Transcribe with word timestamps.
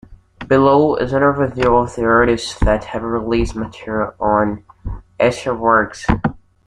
Below 0.47 0.95
is 0.95 1.13
an 1.13 1.21
overview 1.21 1.79
of 1.83 1.93
the 1.95 2.05
artists 2.05 2.57
that 2.61 2.85
have 2.85 3.03
released 3.03 3.55
material 3.55 4.15
on 4.19 4.63
Astralwerks. 5.19 6.07